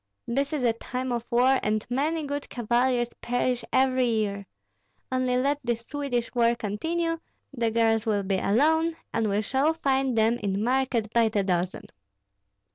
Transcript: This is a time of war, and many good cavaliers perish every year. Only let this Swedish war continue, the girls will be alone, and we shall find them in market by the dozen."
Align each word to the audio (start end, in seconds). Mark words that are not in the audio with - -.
This 0.25 0.51
is 0.51 0.63
a 0.63 0.73
time 0.73 1.11
of 1.11 1.25
war, 1.29 1.59
and 1.61 1.85
many 1.87 2.25
good 2.25 2.49
cavaliers 2.49 3.09
perish 3.21 3.63
every 3.71 4.05
year. 4.07 4.47
Only 5.11 5.37
let 5.37 5.59
this 5.63 5.81
Swedish 5.81 6.33
war 6.33 6.55
continue, 6.55 7.19
the 7.53 7.69
girls 7.69 8.07
will 8.07 8.23
be 8.23 8.39
alone, 8.39 8.95
and 9.13 9.29
we 9.29 9.43
shall 9.43 9.75
find 9.75 10.17
them 10.17 10.39
in 10.39 10.63
market 10.63 11.13
by 11.13 11.29
the 11.29 11.43
dozen." 11.43 11.83